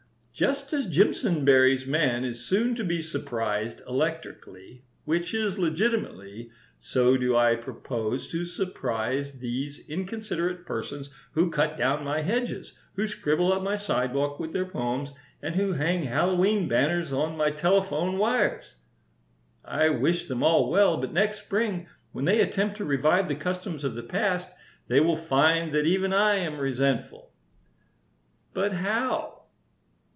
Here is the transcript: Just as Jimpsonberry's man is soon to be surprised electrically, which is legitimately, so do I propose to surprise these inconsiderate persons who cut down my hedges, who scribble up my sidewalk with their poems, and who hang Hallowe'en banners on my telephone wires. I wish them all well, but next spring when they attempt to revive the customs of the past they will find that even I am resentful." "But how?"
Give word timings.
Just 0.33 0.73
as 0.73 0.87
Jimpsonberry's 0.87 1.85
man 1.85 2.25
is 2.25 2.43
soon 2.43 2.73
to 2.73 2.83
be 2.83 3.03
surprised 3.03 3.83
electrically, 3.87 4.83
which 5.05 5.35
is 5.35 5.59
legitimately, 5.59 6.49
so 6.79 7.15
do 7.15 7.35
I 7.37 7.55
propose 7.55 8.27
to 8.29 8.43
surprise 8.43 9.33
these 9.37 9.87
inconsiderate 9.87 10.65
persons 10.65 11.11
who 11.33 11.51
cut 11.51 11.77
down 11.77 12.03
my 12.03 12.23
hedges, 12.23 12.73
who 12.95 13.05
scribble 13.05 13.53
up 13.53 13.61
my 13.61 13.75
sidewalk 13.75 14.39
with 14.39 14.51
their 14.51 14.65
poems, 14.65 15.13
and 15.43 15.53
who 15.53 15.73
hang 15.73 16.05
Hallowe'en 16.05 16.67
banners 16.67 17.13
on 17.13 17.37
my 17.37 17.51
telephone 17.51 18.17
wires. 18.17 18.77
I 19.63 19.89
wish 19.89 20.25
them 20.25 20.41
all 20.41 20.71
well, 20.71 20.97
but 20.97 21.13
next 21.13 21.41
spring 21.41 21.85
when 22.13 22.25
they 22.25 22.41
attempt 22.41 22.77
to 22.77 22.85
revive 22.85 23.27
the 23.27 23.35
customs 23.35 23.83
of 23.83 23.93
the 23.93 24.01
past 24.01 24.49
they 24.87 25.01
will 25.01 25.17
find 25.17 25.71
that 25.73 25.85
even 25.85 26.11
I 26.11 26.37
am 26.37 26.57
resentful." 26.57 27.29
"But 28.55 28.71
how?" 28.73 29.37